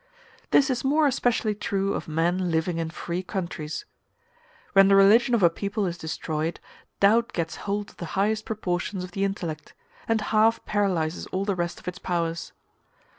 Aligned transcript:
This 0.49 0.71
is 0.71 0.83
more 0.83 1.05
especially 1.05 1.53
true 1.53 1.93
of 1.93 2.07
men 2.07 2.49
living 2.49 2.79
in 2.79 2.89
free 2.89 3.21
countries. 3.21 3.85
When 4.73 4.87
the 4.87 4.95
religion 4.95 5.35
of 5.35 5.43
a 5.43 5.49
people 5.51 5.85
is 5.85 5.95
destroyed, 5.95 6.59
doubt 6.99 7.33
gets 7.33 7.57
hold 7.69 7.91
of 7.91 7.97
the 7.97 8.05
highest 8.17 8.45
portions 8.63 9.03
of 9.03 9.11
the 9.11 9.23
intellect, 9.23 9.75
and 10.07 10.19
half 10.19 10.65
paralyzes 10.65 11.27
all 11.27 11.45
the 11.45 11.53
rest 11.55 11.79
of 11.79 11.87
its 11.87 11.99
powers. 11.99 12.51